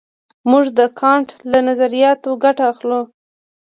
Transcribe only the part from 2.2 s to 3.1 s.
ګټه اخلو.